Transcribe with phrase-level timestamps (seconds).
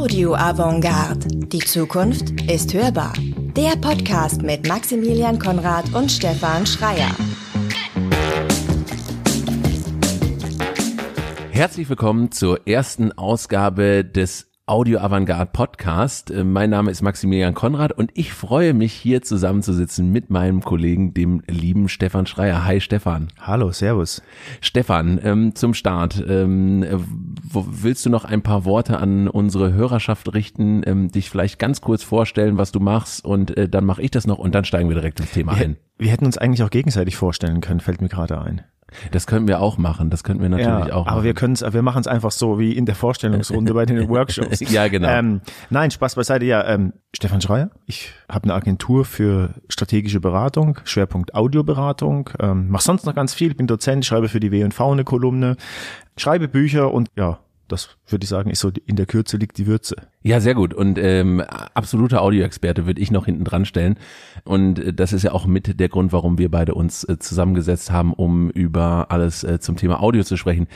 [0.00, 1.28] Audio Avantgarde.
[1.28, 3.12] Die Zukunft ist hörbar.
[3.54, 7.10] Der Podcast mit Maximilian Konrad und Stefan Schreier.
[11.50, 16.30] Herzlich willkommen zur ersten Ausgabe des Audio Avantgarde Podcast.
[16.30, 21.12] Äh, mein Name ist Maximilian Konrad und ich freue mich hier zusammenzusitzen mit meinem Kollegen,
[21.12, 22.64] dem lieben Stefan Schreier.
[22.64, 23.32] Hi Stefan.
[23.40, 24.22] Hallo, Servus.
[24.60, 26.24] Stefan, ähm, zum Start.
[26.24, 26.84] Ähm,
[27.52, 32.04] willst du noch ein paar Worte an unsere Hörerschaft richten, ähm, dich vielleicht ganz kurz
[32.04, 34.94] vorstellen, was du machst und äh, dann mache ich das noch und dann steigen wir
[34.94, 35.76] direkt ins Thema wir, ein.
[35.98, 38.60] Wir hätten uns eigentlich auch gegenseitig vorstellen können, fällt mir gerade ein.
[39.10, 40.10] Das könnten wir auch machen.
[40.10, 41.06] Das könnten wir natürlich ja, auch.
[41.06, 41.24] Aber machen.
[41.24, 44.60] wir können es, wir machen es einfach so wie in der Vorstellungsrunde bei den Workshops.
[44.70, 45.08] ja, genau.
[45.08, 45.40] Ähm,
[45.70, 46.44] nein, Spaß beiseite.
[46.44, 47.70] Ja, ähm, Stefan Schreier.
[47.86, 52.30] Ich habe eine Agentur für strategische Beratung, Schwerpunkt Audioberatung.
[52.38, 53.54] Ähm, mach sonst noch ganz viel.
[53.54, 55.56] Bin Dozent, schreibe für die W&V eine Kolumne,
[56.16, 57.38] schreibe Bücher und ja,
[57.72, 59.96] das würde ich sagen, ist so in der Kürze liegt die Würze.
[60.22, 60.74] Ja, sehr gut.
[60.74, 63.96] Und ähm, absoluter Audioexperte würde ich noch hinten dran stellen.
[64.44, 67.90] Und äh, das ist ja auch mit der Grund, warum wir beide uns äh, zusammengesetzt
[67.90, 70.66] haben, um über alles äh, zum Thema Audio zu sprechen.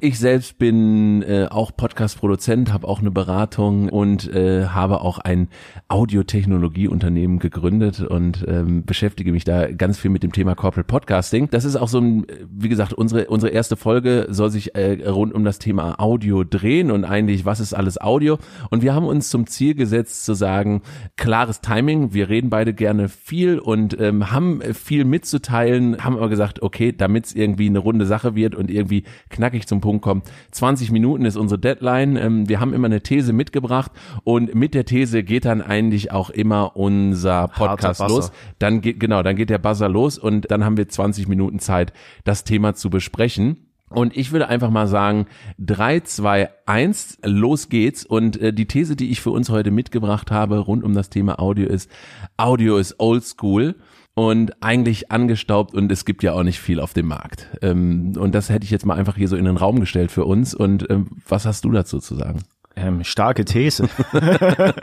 [0.00, 5.48] Ich selbst bin äh, auch Podcast-Produzent, habe auch eine Beratung und äh, habe auch ein
[5.88, 11.48] Audiotechnologieunternehmen gegründet und ähm, beschäftige mich da ganz viel mit dem Thema Corporate Podcasting.
[11.50, 15.34] Das ist auch so ein, wie gesagt, unsere unsere erste Folge soll sich äh, rund
[15.34, 18.38] um das Thema Audio drehen und eigentlich, was ist alles Audio?
[18.70, 20.82] Und wir wir haben uns zum Ziel gesetzt zu sagen,
[21.16, 26.60] klares Timing, wir reden beide gerne viel und ähm, haben viel mitzuteilen, haben aber gesagt,
[26.60, 30.90] okay, damit es irgendwie eine runde Sache wird und irgendwie knackig zum Punkt kommt, 20
[30.90, 32.16] Minuten ist unsere Deadline.
[32.16, 33.92] Ähm, wir haben immer eine These mitgebracht
[34.24, 38.30] und mit der These geht dann eigentlich auch immer unser Podcast los.
[38.58, 41.94] Dann geht, genau, dann geht der Buzzer los und dann haben wir 20 Minuten Zeit,
[42.24, 43.71] das Thema zu besprechen.
[43.92, 45.26] Und ich würde einfach mal sagen,
[45.58, 48.04] drei, zwei, eins, los geht's.
[48.04, 51.38] Und äh, die These, die ich für uns heute mitgebracht habe rund um das Thema
[51.38, 51.90] Audio ist,
[52.36, 53.74] Audio ist old school
[54.14, 57.48] und eigentlich angestaubt und es gibt ja auch nicht viel auf dem Markt.
[57.62, 60.24] Ähm, und das hätte ich jetzt mal einfach hier so in den Raum gestellt für
[60.24, 60.54] uns.
[60.54, 62.40] Und ähm, was hast du dazu zu sagen?
[62.74, 63.88] Ähm, starke These.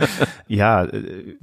[0.48, 0.88] ja,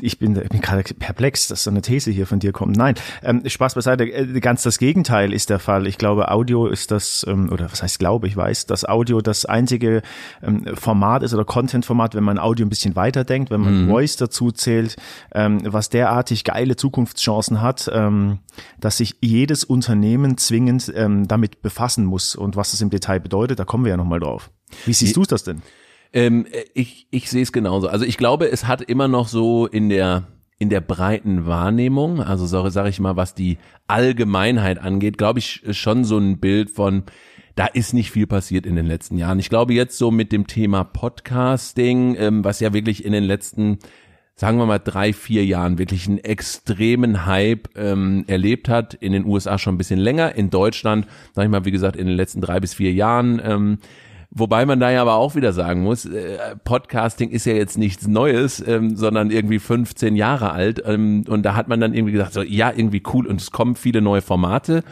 [0.01, 2.77] ich bin, bin gerade perplex, dass so eine These hier von dir kommt.
[2.77, 4.05] Nein, ähm, Spaß beiseite.
[4.05, 5.87] Äh, ganz das Gegenteil ist der Fall.
[5.87, 9.45] Ich glaube, Audio ist das, ähm, oder was heißt glaube, ich weiß, dass Audio das
[9.45, 10.03] einzige
[10.43, 13.89] ähm, Format ist oder Content-Format, wenn man Audio ein bisschen weiterdenkt, wenn man mhm.
[13.89, 14.97] Voice dazu zählt,
[15.34, 18.39] ähm, was derartig geile Zukunftschancen hat, ähm,
[18.81, 23.65] dass sich jedes Unternehmen zwingend damit befassen muss und was das im Detail bedeutet, da
[23.65, 24.51] kommen wir ja nochmal drauf.
[24.84, 25.63] Wie siehst du das denn?
[26.12, 27.89] Ähm, ich ich sehe es genauso.
[27.89, 30.28] Also ich glaube, es hat immer noch so in der
[30.59, 33.59] in der breiten Wahrnehmung, also sage sag ich mal, was die
[33.89, 37.05] Allgemeinheit angeht, glaube ich schon so ein Bild von
[37.56, 39.39] da ist nicht viel passiert in den letzten Jahren.
[39.39, 43.78] Ich glaube jetzt so mit dem Thema Podcasting, ähm, was ja wirklich in den letzten
[44.39, 48.93] sagen wir mal drei, vier Jahren wirklich einen extremen Hype ähm, erlebt hat.
[48.93, 52.06] In den USA schon ein bisschen länger, in Deutschland, sag ich mal, wie gesagt, in
[52.06, 53.78] den letzten drei bis vier Jahren ähm,
[54.38, 58.06] Wobei man da ja aber auch wieder sagen muss, äh, Podcasting ist ja jetzt nichts
[58.06, 60.82] Neues, ähm, sondern irgendwie 15 Jahre alt.
[60.84, 63.76] Ähm, und da hat man dann irgendwie gesagt, so, ja, irgendwie cool und es kommen
[63.76, 64.84] viele neue Formate.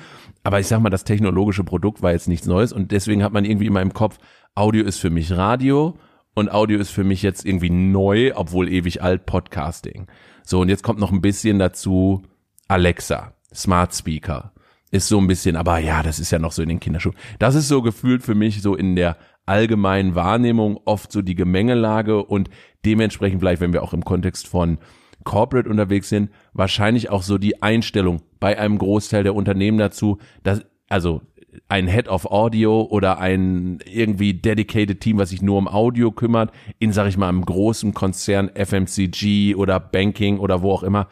[0.44, 3.44] Aber ich sag mal, das technologische Produkt war jetzt nichts Neues und deswegen hat man
[3.44, 4.16] irgendwie immer im Kopf,
[4.54, 5.98] Audio ist für mich Radio
[6.34, 10.06] und Audio ist für mich jetzt irgendwie neu, obwohl ewig alt Podcasting.
[10.42, 12.22] So, und jetzt kommt noch ein bisschen dazu
[12.66, 14.54] Alexa, Smart Speaker
[14.94, 17.16] ist so ein bisschen, aber ja, das ist ja noch so in den Kinderschuhen.
[17.40, 19.16] Das ist so gefühlt für mich so in der
[19.46, 22.50] allgemeinen Wahrnehmung oft so die Gemengelage und
[22.84, 24.78] dementsprechend vielleicht, wenn wir auch im Kontext von
[25.24, 30.62] Corporate unterwegs sind, wahrscheinlich auch so die Einstellung bei einem Großteil der Unternehmen dazu, dass,
[30.88, 31.22] also
[31.68, 36.52] ein Head of Audio oder ein irgendwie dedicated Team, was sich nur um Audio kümmert,
[36.78, 41.08] in, sag ich mal, einem großen Konzern, FMCG oder Banking oder wo auch immer,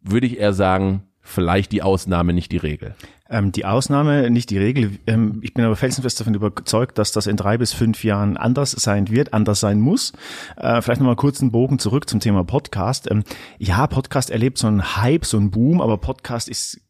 [0.00, 2.94] würde ich eher sagen, vielleicht die Ausnahme, nicht die Regel.
[3.30, 4.98] Ähm, die Ausnahme, nicht die Regel.
[5.06, 8.72] Ähm, ich bin aber felsenfest davon überzeugt, dass das in drei bis fünf Jahren anders
[8.72, 10.12] sein wird, anders sein muss.
[10.56, 13.08] Äh, vielleicht nochmal kurz einen Bogen zurück zum Thema Podcast.
[13.08, 13.22] Ähm,
[13.58, 16.80] ja, Podcast erlebt so einen Hype, so einen Boom, aber Podcast ist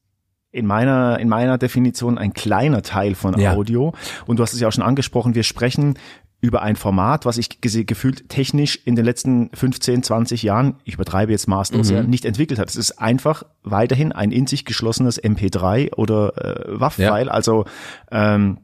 [0.50, 3.92] in meiner, in meiner Definition ein kleiner Teil von Audio.
[3.94, 4.24] Ja.
[4.26, 5.98] Und du hast es ja auch schon angesprochen, wir sprechen
[6.40, 11.32] über ein Format, was ich gefühlt technisch in den letzten 15, 20 Jahren, ich übertreibe
[11.32, 11.96] jetzt maßlos, mhm.
[11.96, 12.68] ja, nicht entwickelt hat.
[12.68, 17.32] Es ist einfach weiterhin ein in sich geschlossenes MP3 oder äh, WAV-File, ja.
[17.32, 17.66] also
[18.10, 18.58] ähm,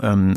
[0.00, 0.34] ähm,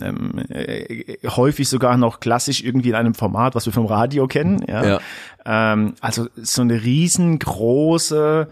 [0.49, 4.63] äh, häufig sogar noch klassisch irgendwie in einem Format, was wir vom Radio kennen.
[4.67, 4.85] Ja.
[4.85, 4.99] ja.
[5.45, 8.47] Ähm, also so eine riesengroße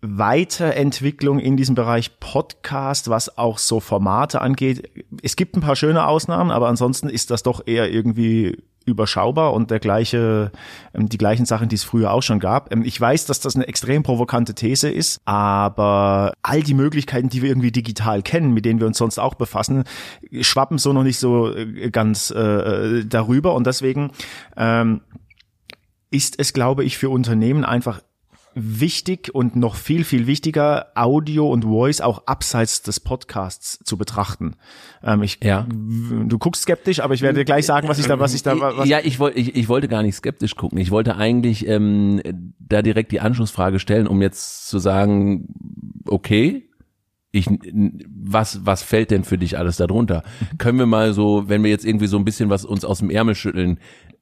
[0.00, 4.90] Weiterentwicklung in diesem Bereich Podcast, was auch so Formate angeht.
[5.22, 8.56] Es gibt ein paar schöne Ausnahmen, aber ansonsten ist das doch eher irgendwie
[8.88, 10.50] überschaubar und der gleiche,
[10.94, 12.72] ähm, die gleichen Sachen, die es früher auch schon gab.
[12.72, 17.42] Ähm, ich weiß, dass das eine extrem provokante These ist, aber all die Möglichkeiten, die
[17.42, 19.84] wir irgendwie digital kennen, mit denen wir uns sonst auch befassen,
[20.40, 24.10] schwappen so noch nicht so äh, ganz äh, darüber und deswegen
[24.56, 25.02] ähm,
[26.10, 28.00] ist es, glaube ich, für Unternehmen einfach
[28.60, 34.56] wichtig und noch viel, viel wichtiger, Audio und Voice auch abseits des Podcasts zu betrachten.
[35.02, 35.66] Ähm, ich, ja.
[35.68, 38.58] Du guckst skeptisch, aber ich werde dir gleich sagen, was ich da, was ich da,
[38.58, 40.78] was Ja, ich, wollte ich, ich wollte gar nicht skeptisch gucken.
[40.78, 42.20] Ich wollte eigentlich ähm,
[42.58, 45.48] da direkt die Anschlussfrage stellen, um jetzt zu sagen,
[46.06, 46.68] okay,
[47.30, 47.46] ich,
[48.08, 50.22] was, was fällt denn für dich alles darunter?
[50.40, 50.58] Mhm.
[50.58, 53.10] Können wir mal so, wenn wir jetzt irgendwie so ein bisschen was uns aus dem
[53.10, 53.78] Ärmel schütteln,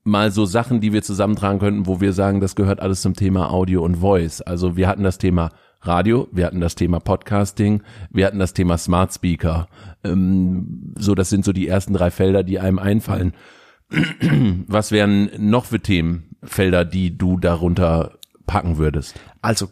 [0.06, 3.50] mal so Sachen, die wir zusammentragen könnten, wo wir sagen, das gehört alles zum Thema
[3.50, 4.40] Audio und Voice.
[4.40, 5.50] Also wir hatten das Thema
[5.82, 9.68] Radio, wir hatten das Thema Podcasting, wir hatten das Thema Smart Speaker.
[10.04, 13.34] Ähm, so, das sind so die ersten drei Felder, die einem einfallen.
[14.66, 19.14] Was wären noch für Themenfelder, die du darunter packen würdest?
[19.42, 19.68] Also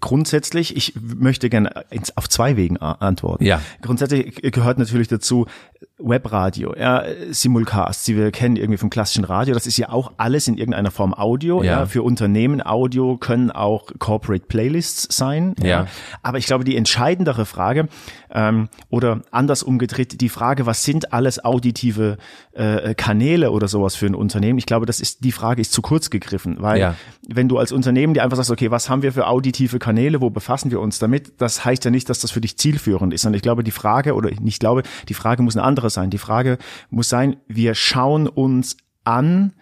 [0.00, 1.84] grundsätzlich, ich möchte gerne
[2.14, 3.44] auf zwei Wegen antworten.
[3.44, 3.60] Ja.
[3.82, 5.46] Grundsätzlich gehört natürlich dazu
[5.98, 9.54] Webradio, ja, Simulcast, die wir kennen irgendwie vom klassischen Radio.
[9.54, 11.62] Das ist ja auch alles in irgendeiner Form Audio.
[11.62, 11.80] Ja.
[11.80, 15.54] ja für Unternehmen Audio können auch Corporate Playlists sein.
[15.60, 15.66] Ja.
[15.66, 15.86] ja.
[16.22, 17.88] Aber ich glaube, die entscheidendere Frage
[18.30, 22.18] ähm, oder anders umgedreht die Frage, was sind alles auditive
[22.52, 24.58] äh, Kanäle oder sowas für ein Unternehmen?
[24.58, 26.94] Ich glaube, das ist die Frage ist zu kurz gegriffen, weil ja.
[27.28, 30.30] wenn du als Unternehmen dir einfach sagst, okay, was haben wir für auditive Kanäle, wo
[30.30, 31.40] befassen wir uns damit?
[31.40, 33.24] Das heißt ja nicht, dass das für dich zielführend ist.
[33.24, 36.10] Und ich glaube, die Frage, oder ich glaube, die Frage muss eine andere sein.
[36.10, 36.58] Die Frage
[36.90, 39.52] muss sein, wir schauen uns an,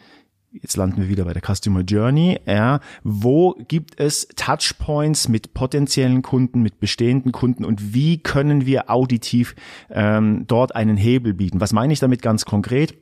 [0.51, 6.23] jetzt landen wir wieder bei der Customer Journey, ja, wo gibt es Touchpoints mit potenziellen
[6.23, 9.55] Kunden, mit bestehenden Kunden und wie können wir auditiv
[9.91, 11.61] ähm, dort einen Hebel bieten?
[11.61, 12.95] Was meine ich damit ganz konkret?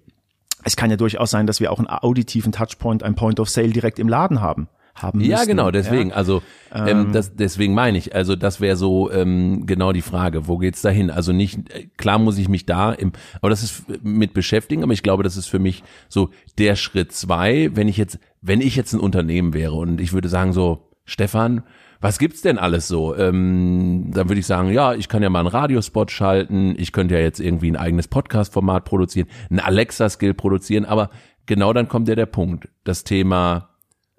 [0.64, 3.70] Es kann ja durchaus sein, dass wir auch einen auditiven Touchpoint, ein Point of Sale
[3.70, 5.31] direkt im Laden haben haben müssen.
[5.31, 6.17] Ja, genau, deswegen, ja.
[6.17, 6.43] also
[6.75, 10.59] ähm, ähm, das, deswegen meine ich, also das wäre so ähm, genau die Frage, wo
[10.59, 11.11] geht's dahin?
[11.11, 11.61] Also nicht,
[11.97, 15.37] klar muss ich mich da im, aber das ist mit beschäftigen, aber ich glaube, das
[15.37, 19.55] ist für mich so der Schritt zwei, wenn ich jetzt, wenn ich jetzt ein Unternehmen
[19.55, 21.63] wäre und ich würde sagen so, Stefan,
[22.01, 23.17] was gibt's denn alles so?
[23.17, 27.15] Ähm, dann würde ich sagen, ja, ich kann ja mal einen Radiospot schalten, ich könnte
[27.15, 31.11] ja jetzt irgendwie ein eigenes Podcast-Format produzieren, ein Alexa-Skill produzieren, aber
[31.47, 33.71] genau dann kommt ja der Punkt, das Thema,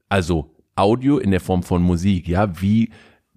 [0.09, 2.89] also Audio in der Form von Musik, ja, wie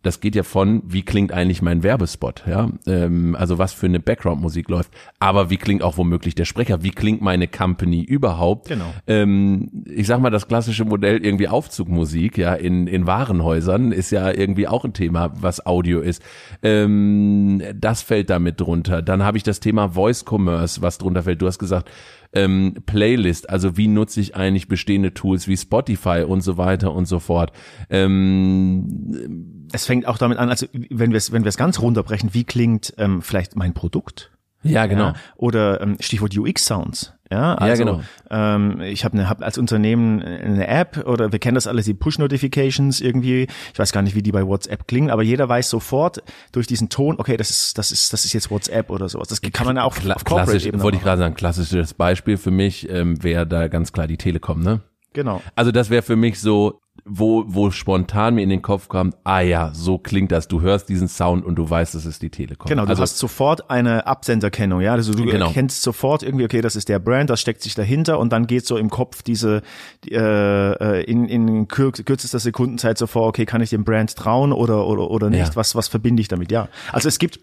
[0.03, 4.01] das geht ja von, wie klingt eigentlich mein Werbespot, ja, ähm, also was für eine
[4.01, 8.69] Background-Musik läuft, aber wie klingt auch womöglich der Sprecher, wie klingt meine Company überhaupt?
[8.69, 8.95] Genau.
[9.07, 14.31] Ähm, ich sag mal, das klassische Modell irgendwie Aufzugmusik, ja, in, in Warenhäusern ist ja
[14.31, 16.23] irgendwie auch ein Thema, was Audio ist.
[16.63, 19.03] Ähm, das fällt damit drunter.
[19.03, 21.43] Dann habe ich das Thema Voice Commerce, was drunter fällt.
[21.43, 21.91] Du hast gesagt,
[22.33, 27.07] ähm, Playlist, also wie nutze ich eigentlich bestehende Tools wie Spotify und so weiter und
[27.07, 27.53] so fort.
[27.89, 32.35] Ähm, es fängt auch damit an, also wenn wir es wenn wir es ganz runterbrechen,
[32.35, 34.31] wie klingt ähm, vielleicht mein Produkt?
[34.63, 35.09] Ja, genau.
[35.09, 37.15] Ja, oder ähm, Stichwort UX-Sounds.
[37.33, 38.03] Ja, also, ja, genau.
[38.29, 43.01] Ähm, ich habe hab als Unternehmen eine App oder wir kennen das alles, die Push-Notifications
[43.01, 43.47] irgendwie.
[43.73, 46.89] Ich weiß gar nicht, wie die bei WhatsApp klingen, aber jeder weiß sofort durch diesen
[46.89, 49.29] Ton, okay, das ist das ist das ist jetzt WhatsApp oder sowas.
[49.29, 52.37] Das kann man ja auch Kla auf Corporate Ebene Wollte ich gerade sagen, klassisches Beispiel
[52.37, 54.81] für mich ähm, wäre da ganz klar die Telekom, ne?
[55.13, 55.43] Genau.
[55.55, 59.41] Also das wäre für mich so wo, wo spontan mir in den Kopf kam, ah
[59.41, 60.49] ja, so klingt das.
[60.49, 62.69] Du hörst diesen Sound und du weißt, das ist die Telekom.
[62.69, 64.93] Genau, du also, hast sofort eine Absenderkennung, ja.
[64.93, 65.47] Also du genau.
[65.47, 68.67] erkennst sofort irgendwie, okay, das ist der Brand, das steckt sich dahinter und dann geht
[68.67, 69.63] so im Kopf diese
[70.09, 74.87] äh, äh in, in kürzester Sekundenzeit so vor, okay, kann ich dem Brand trauen oder
[74.87, 75.49] oder oder nicht?
[75.49, 75.57] Ja.
[75.57, 76.53] Was was verbinde ich damit?
[76.53, 76.69] Ja.
[76.93, 77.41] Also es gibt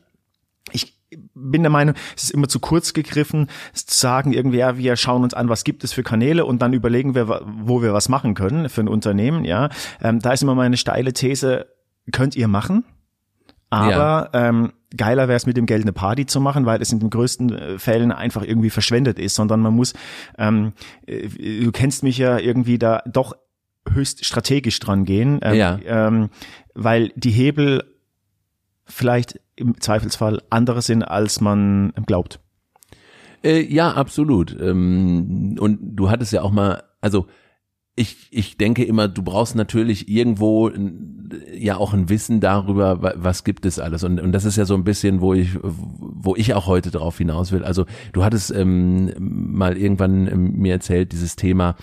[0.72, 0.98] ich
[1.40, 5.24] bin der Meinung, es ist immer zu kurz gegriffen, zu sagen irgendwie, ja, wir schauen
[5.24, 8.34] uns an, was gibt es für Kanäle und dann überlegen wir, wo wir was machen
[8.34, 9.70] können für ein Unternehmen, ja.
[10.02, 11.68] Ähm, da ist immer meine steile These,
[12.12, 12.84] könnt ihr machen,
[13.70, 14.50] aber ja.
[14.50, 17.10] ähm, geiler wäre es mit dem Geld eine Party zu machen, weil es in den
[17.10, 19.94] größten äh, Fällen einfach irgendwie verschwendet ist, sondern man muss,
[20.38, 20.74] ähm,
[21.06, 23.34] äh, du kennst mich ja irgendwie da doch
[23.90, 25.80] höchst strategisch dran gehen, ähm, ja.
[25.86, 26.30] ähm,
[26.74, 27.84] weil die Hebel
[28.88, 32.40] vielleicht im Zweifelsfall andere sind, als man glaubt.
[33.44, 34.56] Äh, ja, absolut.
[34.60, 37.28] Ähm, und du hattest ja auch mal, also
[37.96, 40.72] ich, ich denke immer, du brauchst natürlich irgendwo
[41.54, 44.04] ja auch ein Wissen darüber, was gibt es alles.
[44.04, 47.18] Und, und das ist ja so ein bisschen, wo ich, wo ich auch heute drauf
[47.18, 47.64] hinaus will.
[47.64, 51.76] Also du hattest ähm, mal irgendwann ähm, mir erzählt, dieses Thema,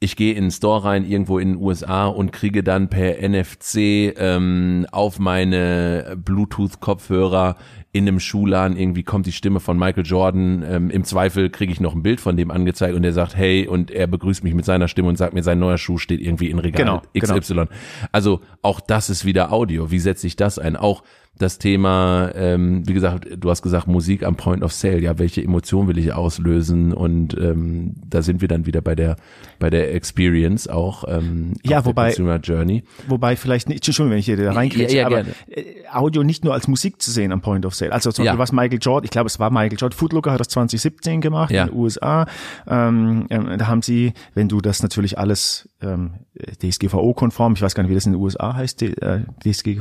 [0.00, 4.14] ich gehe in den Store rein irgendwo in den USA und kriege dann per NFC
[4.16, 7.56] ähm, auf meine Bluetooth-Kopfhörer
[7.90, 10.62] in einem Schuhladen irgendwie kommt die Stimme von Michael Jordan.
[10.68, 13.66] Ähm, Im Zweifel kriege ich noch ein Bild von dem angezeigt und der sagt, hey,
[13.66, 16.50] und er begrüßt mich mit seiner Stimme und sagt mir, sein neuer Schuh steht irgendwie
[16.50, 17.54] in Regal Genau, XY.
[17.54, 17.64] genau.
[18.12, 19.90] Also auch das ist wieder Audio.
[19.90, 20.76] Wie setze ich das ein?
[20.76, 21.02] Auch
[21.38, 25.40] das Thema, ähm, wie gesagt, du hast gesagt, Musik am Point of Sale, ja, welche
[25.40, 26.92] Emotion will ich auslösen?
[26.92, 29.14] Und ähm, da sind wir dann wieder bei der
[29.60, 32.82] bei der Experience auch, ähm, Ja, wobei- Consumer Journey.
[33.06, 35.30] Wobei vielleicht nicht, Entschuldigung, wenn ich hier da reinkriege, Ja, ja, aber gerne.
[35.48, 37.92] äh, Audio nicht nur als Musik zu sehen am Point of Sale.
[37.92, 38.42] Also zum Beispiel Ja.
[38.42, 41.64] was Michael Jordan, ich glaube es war Michael Jordan, Footlooker hat das 2017 gemacht Ja.
[41.64, 42.26] in den USA.
[42.66, 46.14] Ähm, ähm, da haben sie, wenn du das natürlich alles ähm,
[46.62, 49.78] DSGVO-konform, ich weiß gar nicht, wie das in den USA heißt, äh, DSG,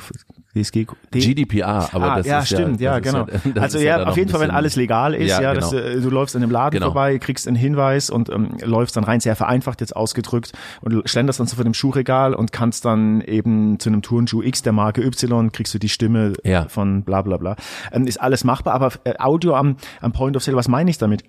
[0.56, 3.25] DSG, D GDPR, aber ah, das ja, ist stimmt, ja, ist genau.
[3.54, 5.84] das also ja, dann auf jeden Fall, wenn alles legal ist, ja, Ja, dass, genau.
[5.84, 6.88] äh, du läufst an dem Laden Genau.
[6.88, 10.51] vorbei, kriegst einen Hinweis und ähm, läufst dann rein, sehr vereinfacht jetzt ausgedrückt
[10.82, 14.62] und schlenderst dann so vor dem Schuhregal und kannst dann eben zu einem Turnschuh X
[14.62, 16.68] der Marke Y, kriegst du die Stimme Ja.
[16.70, 17.56] von bla bla bla.
[17.92, 20.98] Ähm, ist alles machbar, aber äh, Audio am, am Point of Sale, was meine ich
[20.98, 21.24] damit?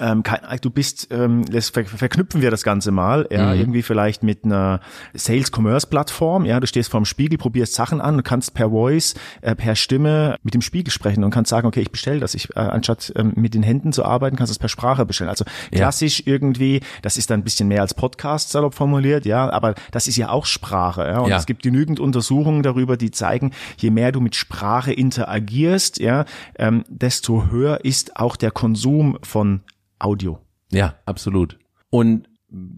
[0.00, 3.60] Ähm, kein, du bist, ähm, das ver verknüpfen wir das Ganze mal, ja, Mhm.
[3.60, 4.80] irgendwie vielleicht mit einer
[5.14, 9.74] Sales-Commerce-Plattform, ja, du stehst vorm Spiegel, probierst Sachen an und kannst per Voice, äh, per
[9.76, 13.12] Stimme mit dem Spiegel sprechen und kannst sagen, okay, ich bestelle das, ich, äh, anstatt
[13.16, 15.30] ähm, mit den Händen zu arbeiten, kannst du es per Sprache bestellen.
[15.30, 15.78] Also Ja.
[15.78, 20.08] klassisch irgendwie, das ist dann ein bisschen mehr als Podcast salopp formuliert, ja, aber das
[20.08, 21.36] ist ja auch Sprache, ja, und Ja.
[21.38, 26.24] es gibt genügend Untersuchungen darüber, die zeigen, je mehr du mit Sprache interagierst, ja,
[26.58, 29.60] ähm, desto höher ist auch der Konsum von
[29.98, 30.38] Audio.
[30.72, 31.58] Ja, absolut.
[31.90, 32.28] Und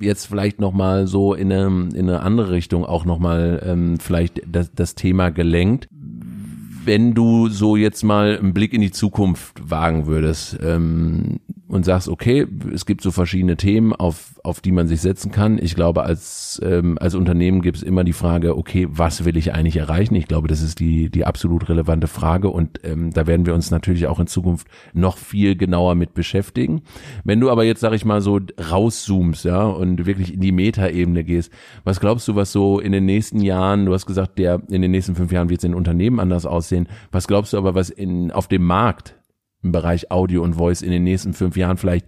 [0.01, 3.99] jetzt vielleicht noch mal so in eine, in eine andere Richtung auch noch mal ähm,
[3.99, 5.89] vielleicht das, das Thema gelenkt.
[5.91, 12.09] Wenn du so jetzt mal einen Blick in die Zukunft wagen würdest ähm, und sagst,
[12.09, 15.59] okay, es gibt so verschiedene Themen, auf, auf die man sich setzen kann.
[15.59, 19.53] Ich glaube, als, ähm, als Unternehmen gibt es immer die Frage, okay, was will ich
[19.53, 20.15] eigentlich erreichen?
[20.15, 23.71] Ich glaube, das ist die, die absolut relevante Frage und ähm, da werden wir uns
[23.71, 26.83] natürlich auch in Zukunft noch viel genauer mit beschäftigen.
[27.25, 31.23] Wenn du aber jetzt, sag ich mal, so rauszoomst, ja, und wirklich in die Metaebene
[31.23, 31.53] gehst,
[31.85, 34.91] was glaubst du, was so in den nächsten Jahren, du hast gesagt, der in den
[34.91, 36.89] nächsten fünf Jahren wird es in Unternehmen anders aussehen.
[37.13, 39.18] Was glaubst du aber, was in auf dem Markt
[39.62, 42.07] im Bereich Audio und Voice in den nächsten fünf Jahren vielleicht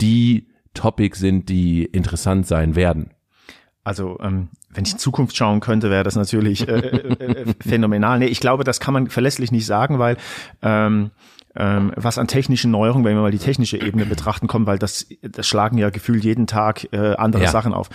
[0.00, 3.10] die Topics sind, die interessant sein werden?
[3.84, 8.18] Also ähm, wenn ich in Zukunft schauen könnte, wäre das natürlich äh, äh, äh, phänomenal.
[8.18, 10.18] Nee, ich glaube, das kann man verlässlich nicht sagen, weil
[10.60, 11.10] ähm,
[11.56, 15.06] ähm, was an technischen Neuerungen, wenn wir mal die technische Ebene betrachten, kommen, weil das,
[15.22, 17.50] das schlagen ja gefühlt jeden Tag äh, andere Ja.
[17.50, 17.88] Sachen auf.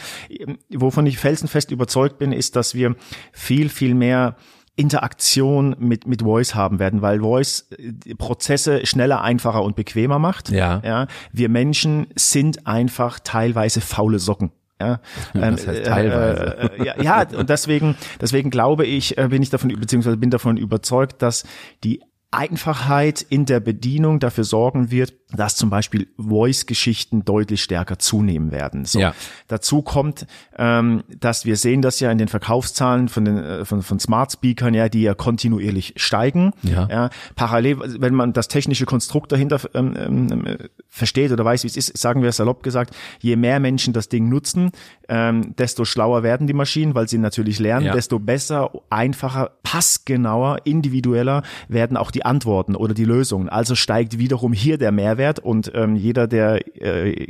[0.69, 2.95] Wovon ich felsenfest überzeugt bin, ist, dass wir
[3.31, 4.35] viel, viel mehr
[4.75, 10.49] Interaktion mit, mit Voice haben werden, weil Voice äh, Prozesse schneller, einfacher und bequemer macht.
[10.49, 10.81] Ja.
[10.83, 11.07] ja.
[11.31, 14.51] Wir Menschen sind einfach teilweise faule Socken.
[14.81, 14.99] Ja,
[15.35, 16.57] ähm, Das heißt teilweise.
[16.57, 20.31] Äh, äh, ja, ja, und deswegen, deswegen glaube ich, äh, bin ich davon, beziehungsweise bin
[20.31, 21.43] davon überzeugt, dass
[21.83, 22.01] die
[22.31, 28.85] Einfachheit in der Bedienung dafür sorgen wird, dass zum Beispiel Voice-Geschichten deutlich stärker zunehmen werden.
[28.85, 28.99] So.
[28.99, 29.13] Ja.
[29.47, 30.25] Dazu kommt,
[30.57, 34.31] ähm, dass wir sehen das ja in den Verkaufszahlen von den äh, von, von Smart
[34.31, 36.51] Speakern, ja, die ja kontinuierlich steigen.
[36.61, 36.87] Ja.
[36.89, 40.57] Ja, parallel, wenn man das technische Konstrukt dahinter ähm, ähm, äh,
[40.89, 44.29] versteht oder weiß, wie es ist, sagen wir salopp gesagt, je mehr Menschen das Ding
[44.29, 44.71] nutzen,
[45.09, 47.93] ähm, desto schlauer werden die Maschinen, weil sie natürlich lernen, Ja.
[47.93, 53.49] desto besser, einfacher, passgenauer, individueller werden auch die Antworten oder die Lösungen.
[53.49, 57.27] Also steigt wiederum hier der Mehrwert und ähm, jeder, der äh,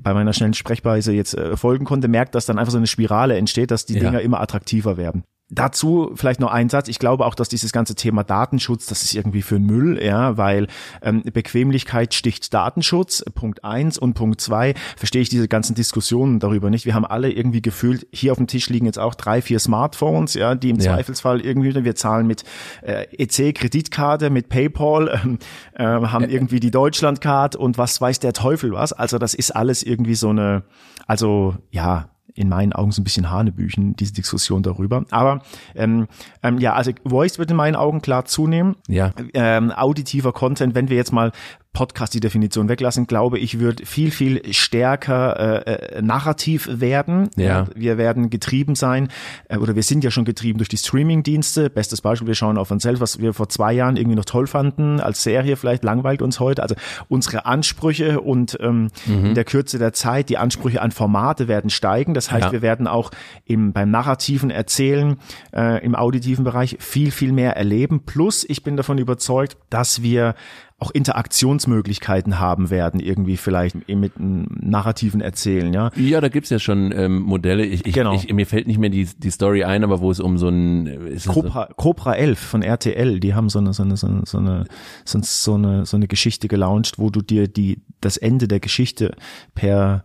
[0.00, 3.36] bei meiner schnellen Sprechweise jetzt äh, folgen konnte, merkt, dass dann einfach so eine Spirale
[3.36, 4.00] entsteht, dass die Ja.
[4.00, 5.24] Dinger immer attraktiver werden.
[5.50, 6.88] Dazu vielleicht noch ein Satz.
[6.88, 10.68] Ich glaube auch, dass dieses ganze Thema Datenschutz, das ist irgendwie für Müll, ja, weil
[11.02, 16.70] ähm, Bequemlichkeit sticht Datenschutz, Punkt eins und Punkt zwei verstehe ich diese ganzen Diskussionen darüber
[16.70, 16.86] nicht.
[16.86, 20.34] Wir haben alle irgendwie gefühlt, hier auf dem Tisch liegen jetzt auch drei, vier Smartphones,
[20.34, 20.94] ja, die im Ja.
[20.94, 22.44] Zweifelsfall irgendwie, wir zahlen mit
[22.82, 25.38] äh, EC-Kreditkarte, mit PayPal, ähm,
[25.74, 28.92] äh, haben irgendwie die Deutschlandcard und was weiß der Teufel was.
[28.92, 30.62] Also das ist alles irgendwie so eine,
[31.06, 35.04] also ja, in meinen Augen so ein bisschen Hanebüchen, diese Diskussion darüber.
[35.10, 35.42] Aber
[35.74, 36.08] ähm,
[36.42, 38.76] ähm, ja, also Voice wird in meinen Augen klar zunehmen.
[38.88, 39.12] Ja.
[39.34, 41.32] Ähm, auditiver Content, wenn wir jetzt mal
[41.72, 47.30] Podcast die Definition weglassen, glaube ich, wird viel, viel stärker äh, äh, narrativ werden.
[47.36, 47.66] Ja.
[47.74, 49.08] Wir werden getrieben sein,
[49.48, 51.70] äh, oder wir sind ja schon getrieben durch die Streaming-Dienste.
[51.70, 54.46] Bestes Beispiel, wir schauen auf uns selbst, was wir vor zwei Jahren irgendwie noch toll
[54.46, 56.62] fanden, als Serie vielleicht langweilt uns heute.
[56.62, 56.74] Also
[57.08, 62.14] unsere Ansprüche und ähm, in der Kürze der Zeit, die Ansprüche an Formate werden steigen.
[62.14, 62.52] Das heißt, Ja.
[62.52, 63.10] wir werden auch
[63.44, 65.16] im, beim narrativen Erzählen
[65.54, 68.00] äh, im auditiven Bereich viel, viel mehr erleben.
[68.04, 70.34] Plus, ich bin davon überzeugt, dass wir
[70.80, 75.90] auch Interaktionsmöglichkeiten haben werden, irgendwie vielleicht mit einem narrativen Erzählen, ja.
[75.96, 77.64] Ja, da gibt's ja schon ähm, Modelle.
[77.64, 78.14] Ich, ich, Genau.
[78.14, 81.16] ich, mir fällt nicht mehr die, die Story ein, aber wo es um so ein
[81.18, 84.38] so- Cobra, Cobra 11 von RTL, die haben so eine, so eine, so eine, so
[84.38, 84.64] eine,
[85.04, 88.60] so eine, so eine, so eine Geschichte gelauncht, wo du dir die, das Ende der
[88.60, 89.14] Geschichte
[89.54, 90.02] per,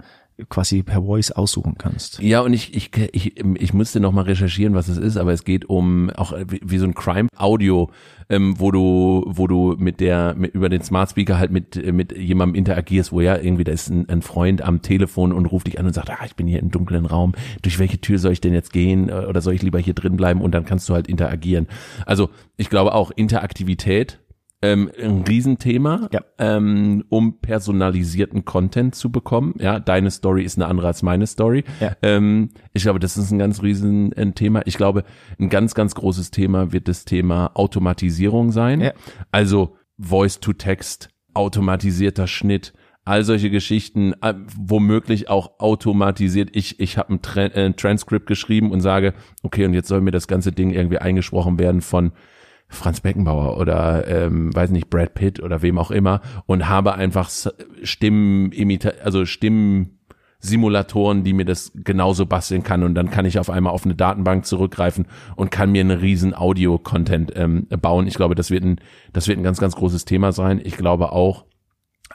[0.49, 2.19] quasi per Voice aussuchen kannst.
[2.19, 5.45] Ja, und ich, ich, ich, ich musste noch mal recherchieren, was es ist, aber es
[5.45, 7.89] geht um auch wie, wie so ein Crime-Audio,
[8.29, 11.91] ähm, wo du, wo du mit der, mit, über den Smart Speaker halt mit, äh,
[11.93, 15.67] mit jemandem interagierst, wo ja irgendwie, da ist ein, ein Freund am Telefon und ruft
[15.67, 18.33] dich an und sagt, ah, ich bin hier im dunklen Raum, durch welche Tür soll
[18.33, 20.89] ich denn jetzt gehen äh, oder soll ich lieber hier drin bleiben und dann kannst
[20.89, 21.67] du halt interagieren.
[22.05, 24.19] Also ich glaube auch Interaktivität,
[24.61, 26.21] ähm, ein Riesenthema, Ja.
[26.39, 29.53] ähm, um personalisierten Content zu bekommen.
[29.59, 31.63] Ja, deine Story ist eine andere als meine Story.
[31.79, 31.95] Ja.
[32.01, 34.61] Ähm, ich glaube, das ist ein ganz riesen ein Thema.
[34.65, 35.03] Ich glaube,
[35.39, 38.81] ein ganz, ganz großes Thema wird das Thema Automatisierung sein.
[38.81, 38.93] Ja.
[39.31, 46.49] Also Voice-to-Text, automatisierter Schnitt, all solche Geschichten, äh, womöglich auch automatisiert.
[46.53, 50.11] Ich, ich habe ein Tra äh, Transkript geschrieben und sage, okay, und jetzt soll mir
[50.11, 52.13] das ganze Ding irgendwie eingesprochen werden von
[52.67, 57.29] Franz Beckenbauer oder ähm, weiß nicht Brad Pitt oder wem auch immer und habe einfach
[57.83, 58.51] Stimmen
[59.03, 63.85] also Stimmensimulatoren, die mir das genauso basteln kann und dann kann ich auf einmal auf
[63.85, 68.07] eine Datenbank zurückgreifen und kann mir einen riesen Audio-Content ähm, bauen.
[68.07, 68.79] Ich glaube, das wird ein
[69.13, 70.59] das wird ein ganz ganz großes Thema sein.
[70.63, 71.45] Ich glaube auch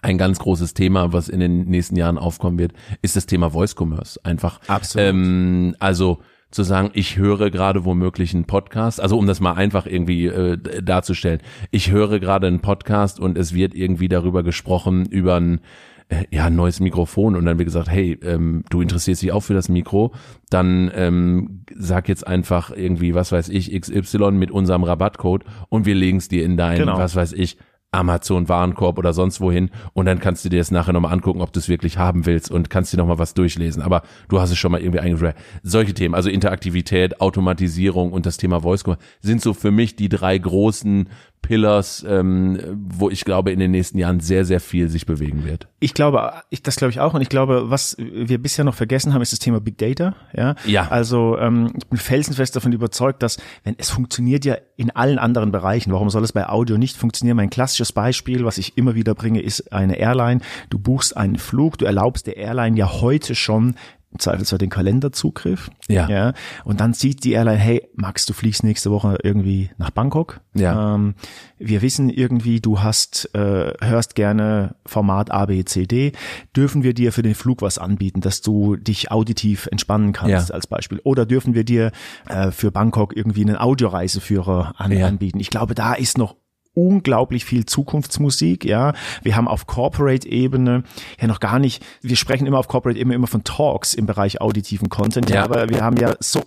[0.02, 3.75] ein ganz großes Thema, was in den nächsten Jahren aufkommen wird, ist das Thema Voice
[3.78, 4.19] Commerce.
[4.25, 5.09] Einfach Absolut.
[5.09, 9.87] ähm, also zu sagen, ich höre gerade womöglich einen Podcast, also um das mal einfach
[9.87, 11.40] irgendwie äh, darzustellen,
[11.71, 15.61] ich höre gerade einen Podcast und es wird irgendwie darüber gesprochen, über ein
[16.09, 17.37] äh, ja, neues Mikrofon.
[17.37, 20.12] Und dann wird gesagt, hey, ähm, du interessierst dich auch für das Mikro,
[20.50, 25.95] dann ähm, sag jetzt einfach irgendwie, was weiß ich, XY mit unserem Rabattcode und wir
[25.95, 26.99] legen es dir in deinen, Genau.
[26.99, 27.59] was weiß ich,
[27.92, 31.52] Amazon Warenkorb oder sonst wohin und dann kannst du dir das nachher nochmal angucken, ob
[31.52, 33.82] du es wirklich haben willst und kannst dir nochmal was durchlesen.
[33.82, 35.35] Aber du hast es schon mal irgendwie eingeschrieben.
[35.62, 38.85] Solche Themen, also Interaktivität, Automatisierung und das Thema Voice
[39.20, 41.09] sind so für mich die drei großen
[41.42, 45.68] Pillars, ähm, wo ich glaube, in den nächsten Jahren sehr, sehr viel sich bewegen wird.
[45.80, 47.14] Ich glaube, ich, das glaube ich auch.
[47.14, 50.14] Und ich glaube, was wir bisher noch vergessen haben, ist das Thema Big Data.
[50.33, 50.55] Ja.
[50.66, 50.88] Ja.
[50.88, 55.50] Also ähm, ich bin felsenfest davon überzeugt, dass wenn es funktioniert ja in allen anderen
[55.50, 57.37] Bereichen, warum soll es bei Audio nicht funktionieren?
[57.37, 60.40] Mein klassisches Beispiel, was ich immer wieder bringe, ist eine Airline.
[60.68, 63.74] Du buchst einen Flug, du erlaubst der Airline ja heute schon
[64.18, 65.70] Zweifelsfall den Kalenderzugriff.
[65.88, 66.09] Ja.
[66.09, 66.33] ja.
[66.64, 70.40] Und dann sieht die Airline, hey, Max, du fliegst nächste Woche irgendwie nach Bangkok.
[70.55, 70.94] Ja.
[70.96, 71.14] Ähm,
[71.59, 76.12] wir wissen irgendwie, du hast, äh, hörst gerne Format A, B, C, D.
[76.57, 80.55] Dürfen wir dir für den Flug was anbieten, dass du dich auditiv entspannen kannst Ja.
[80.55, 81.01] als Beispiel?
[81.05, 81.92] Oder dürfen wir dir
[82.29, 85.07] äh, für Bangkok irgendwie einen Audioreiseführer an, Ja.
[85.07, 85.38] anbieten?
[85.40, 86.35] Ich glaube, da ist noch
[86.74, 88.92] unglaublich viel Zukunftsmusik, ja.
[89.22, 90.85] Wir haben auf Corporate-Ebene
[91.20, 94.88] ja noch gar nicht, wir sprechen immer auf Corporate-Ebene immer von Talks im Bereich auditiven
[94.88, 95.44] Content, ja, Ja.
[95.44, 96.42] aber wir haben ja so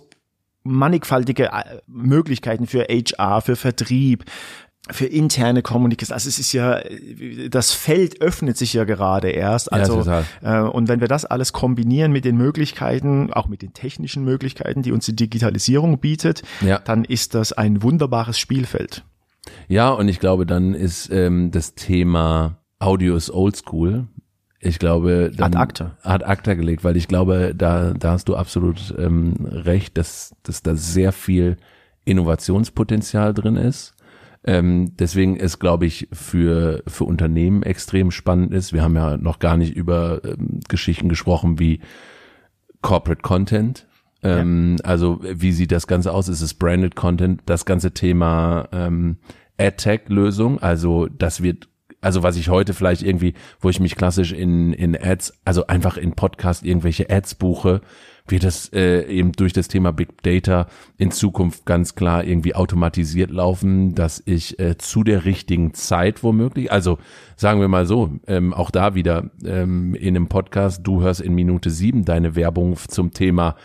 [0.62, 4.24] mannigfaltige äh, Möglichkeiten für HR, für Vertrieb,
[4.90, 6.14] für interne Kommunikation.
[6.14, 6.80] Also es ist ja,
[7.48, 9.66] das Feld öffnet sich ja gerade erst.
[9.72, 10.24] Ja, Also total.
[10.42, 14.82] äh, und wenn wir das alles kombinieren mit den Möglichkeiten, auch mit den technischen Möglichkeiten,
[14.82, 16.78] die uns die Digitalisierung bietet, Ja.
[16.80, 19.04] dann ist das ein wunderbares Spielfeld.
[19.68, 24.06] Ja, und ich glaube, dann ist ähm, das Thema Audio ist oldschool.
[24.60, 25.98] Ich glaube, dann Ad acta.
[26.02, 30.62] Ad acta gelegt, weil ich glaube, da, da hast du absolut ähm, recht, dass, dass
[30.62, 31.58] da sehr viel
[32.04, 33.94] Innovationspotenzial drin ist.
[34.46, 38.72] Ähm, deswegen ist, glaube ich, für, für Unternehmen extrem spannend ist.
[38.72, 41.80] Wir haben ja noch gar nicht über ähm, Geschichten gesprochen wie
[42.82, 43.86] Corporate Content.
[44.22, 46.28] Ähm, Also wie sieht das Ganze aus?
[46.28, 47.42] Ist es Branded Content?
[47.46, 49.16] Das ganze Thema ähm,
[49.58, 50.60] AdTech-Lösung.
[50.60, 51.68] Also das wird,
[52.00, 55.96] also was ich heute vielleicht irgendwie, wo ich mich klassisch in, in Ads, also einfach
[55.96, 57.80] in Podcast irgendwelche Ads buche,
[58.26, 63.30] wird das äh, eben durch das Thema Big Data in Zukunft ganz klar irgendwie automatisiert
[63.30, 66.98] laufen, dass ich äh, zu der richtigen Zeit womöglich, also
[67.36, 71.34] sagen wir mal so, ähm, auch da wieder ähm, in einem Podcast, du hörst in
[71.34, 73.56] Minute sieben deine Werbung zum Thema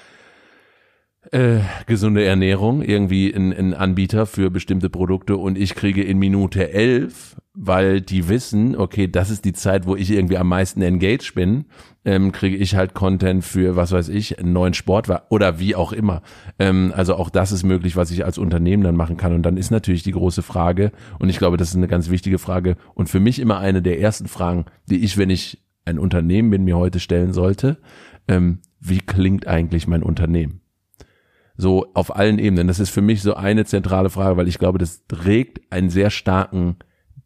[1.32, 7.36] äh, gesunde Ernährung, irgendwie ein, Anbieter für bestimmte Produkte und ich kriege in Minute elf,
[7.54, 11.66] weil die wissen, okay, das ist die Zeit, wo ich irgendwie am meisten engaged bin,
[12.06, 15.92] ähm, kriege ich halt Content für, was weiß ich, einen neuen Sport oder wie auch
[15.92, 16.22] immer.
[16.58, 19.34] Ähm, also auch das ist möglich, was ich als Unternehmen dann machen kann.
[19.34, 22.40] Und dann ist natürlich die große Frage, und ich glaube, das ist eine ganz wichtige
[22.40, 26.50] Frage und für mich immer eine der ersten Fragen, die ich, wenn ich ein Unternehmen
[26.50, 27.78] bin, mir heute stellen sollte,
[28.28, 30.62] ähm, wie klingt eigentlich mein Unternehmen?
[31.62, 32.70] So auf allen Ebenen.
[32.70, 36.10] Das ist für mich so eine zentrale Frage, weil ich glaube, das trägt einen sehr
[36.10, 36.78] starken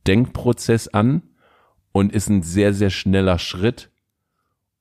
[0.08, 1.22] Denkprozess an
[1.91, 3.91] und ist ein sehr, sehr schneller Schritt,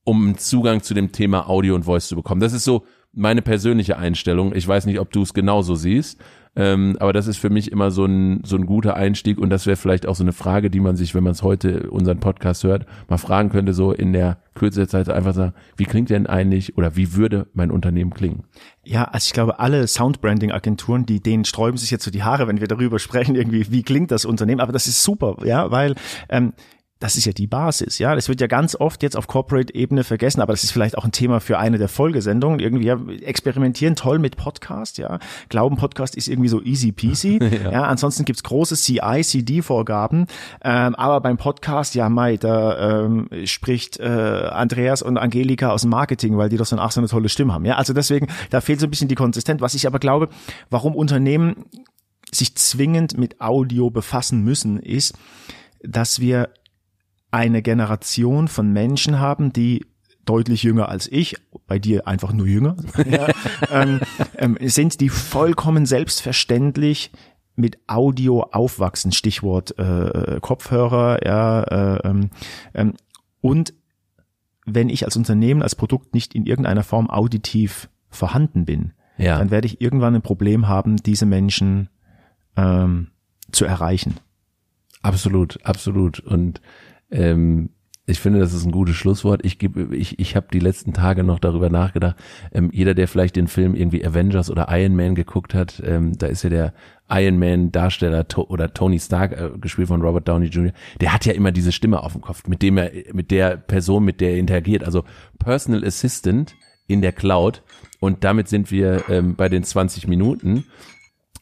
[0.03, 2.41] um Zugang zu dem Thema Audio und Voice zu bekommen.
[2.41, 4.55] Das ist so meine persönliche Einstellung.
[4.55, 6.19] Ich weiß nicht, ob du es genauso siehst.
[6.55, 9.65] Ähm, aber das ist für mich immer so ein, so ein guter Einstieg und das
[9.65, 12.63] wäre vielleicht auch so eine Frage, die man sich, wenn man es heute unseren Podcast
[12.63, 16.27] hört, mal fragen könnte, so in der Kürze der Zeit einfach sagen, wie klingt denn
[16.27, 18.43] eigentlich oder wie würde mein Unternehmen klingen?
[18.83, 22.59] Ja, also ich glaube, alle Soundbranding-Agenturen, die denen sträuben sich jetzt so die Haare, wenn
[22.59, 24.61] wir darüber sprechen, irgendwie, wie klingt das Unternehmen.
[24.61, 25.95] Aber das ist super, ja, weil
[26.29, 26.53] ähm,
[27.03, 28.15] das ist ja die Basis, ja.
[28.15, 31.11] Das wird ja ganz oft jetzt auf Corporate-Ebene vergessen, aber das ist vielleicht auch ein
[31.11, 32.61] Thema für eine der Folgesendungen.
[32.61, 35.19] Irgendwie ja, experimentieren toll mit Podcast, ja.
[35.49, 37.39] Glauben, Podcast ist irgendwie so easy peasy.
[37.65, 37.71] ja.
[37.71, 37.83] ja.
[37.83, 40.27] ansonsten gibt's große CI, CD-Vorgaben.
[40.63, 45.89] Ähm, aber beim Podcast, ja, Mai, da ähm, spricht äh, Andreas und Angelika aus dem
[45.89, 47.65] Marketing, weil die doch so, ach, so eine tolle Stimme haben.
[47.65, 49.59] Ja, also deswegen, da fehlt so ein bisschen die Konsistenz.
[49.59, 50.29] Was ich aber glaube,
[50.69, 51.65] warum Unternehmen
[52.31, 55.15] sich zwingend mit Audio befassen müssen, ist,
[55.81, 56.47] dass wir
[57.33, 59.85] eine Generation von Menschen haben, die
[60.25, 61.35] deutlich jünger als ich,
[61.67, 62.77] bei dir einfach nur jünger,
[63.09, 63.27] ja,
[63.71, 63.99] ähm,
[64.37, 67.11] ähm, sind, die vollkommen selbstverständlich
[67.55, 72.29] mit Audio aufwachsen, Stichwort äh, Kopfhörer, ja, äh, ähm,
[72.73, 72.93] ähm,
[73.41, 73.73] und
[74.65, 79.39] wenn ich als Unternehmen, als Produkt nicht in irgendeiner Form auditiv vorhanden bin, ja.
[79.39, 81.89] dann werde ich irgendwann ein Problem haben, diese Menschen
[82.55, 83.07] ähm,
[83.51, 84.17] zu erreichen.
[85.01, 86.21] Absolut, absolut.
[86.21, 86.61] Und
[87.13, 87.69] ähm,
[88.05, 89.45] ich finde, das ist ein gutes Schlusswort.
[89.45, 92.17] Ich gebe, ich, ich habe die letzten Tage noch darüber nachgedacht.
[92.51, 96.27] Ähm, jeder, der vielleicht den Film irgendwie Avengers oder Iron Man geguckt hat, ähm, da
[96.27, 96.73] ist ja der
[97.09, 100.73] Iron Man Darsteller to oder Tony Stark äh, gespielt von Robert Downey Jr.
[100.99, 104.03] Der hat ja immer diese Stimme auf dem Kopf, mit dem er, mit der Person,
[104.03, 104.83] mit der er interagiert.
[104.83, 105.05] Also
[105.39, 106.55] Personal Assistant
[106.87, 107.63] in der Cloud.
[108.01, 110.65] Und damit sind wir ähm, bei den 20 Minuten.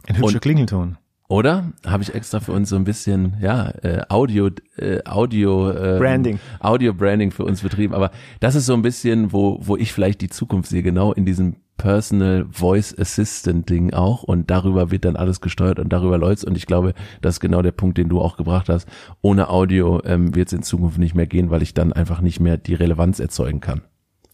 [0.08, 0.98] Ein hübscher Und, Klingelton.
[1.32, 5.98] Oder habe ich extra für uns so ein bisschen ja äh, Audio äh, Audio äh,
[5.98, 9.94] Branding Audio Branding für uns betrieben, aber das ist so ein bisschen wo wo ich
[9.94, 15.06] vielleicht die Zukunft sehe genau in diesem Personal Voice Assistant Ding auch und darüber wird
[15.06, 18.10] dann alles gesteuert und darüber läuft's und ich glaube, das ist genau der Punkt, den
[18.10, 18.86] du auch gebracht hast.
[19.22, 22.41] Ohne Audio ähm, wird es in Zukunft nicht mehr gehen, weil ich dann einfach nicht
[22.41, 23.84] mehr die Relevanz erzeugen kann.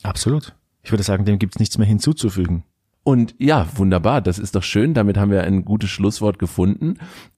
[0.02, 0.56] Absolut.
[0.82, 2.64] Ich würde sagen, dem gibt's nichts mehr hinzuzufügen.
[3.08, 4.94] Und ja, wunderbar, das ist doch schön.
[4.94, 6.96] Damit haben wir ein gutes Schlusswort gefunden.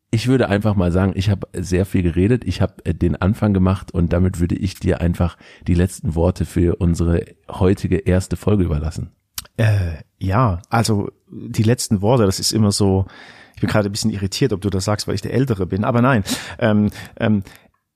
[0.10, 3.54] Ich würde einfach mal sagen, ich habe sehr viel geredet, ich habe äh, den Anfang
[3.54, 8.64] gemacht und damit würde ich dir einfach die letzten Worte für unsere heutige erste Folge
[8.64, 9.12] überlassen.
[9.58, 13.06] Äh, ja, also die letzten Worte, das ist immer so,
[13.54, 15.84] ich bin gerade ein bisschen irritiert, ob du das sagst, weil ich der Ältere bin,
[15.84, 16.24] aber nein.
[16.58, 17.44] Ähm, ähm,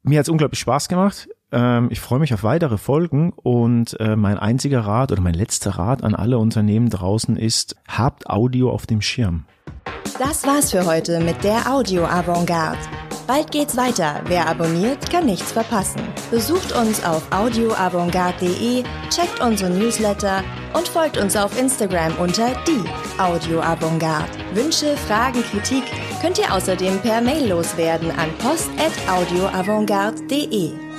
[0.03, 1.27] mir hat's unglaublich Spaß gemacht.
[1.53, 5.71] Ähm, ich freue mich auf weitere Folgen und äh, mein einziger Rat oder mein letzter
[5.71, 9.45] Rat an alle Unternehmen draußen ist, habt Audio auf dem Schirm.
[10.19, 12.77] Das war's für heute mit der Audio Avantgarde.
[13.25, 14.19] Bald geht's weiter.
[14.25, 16.01] Wer abonniert, kann nichts verpassen.
[16.29, 22.83] Besucht uns auf audioavantgarde.de, checkt unsere Newsletter und folgt uns auf Instagram unter die
[23.19, 24.29] Audio Avantgarde.
[24.53, 25.83] Wünsche, Fragen, Kritik
[26.21, 30.92] könnt ihr außerdem per Mail loswerden an post@audioavantgarde.de.